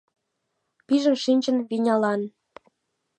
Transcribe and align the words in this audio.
Пижын 0.87 1.15
шинчын 1.23 1.57
Венялан 1.69 2.21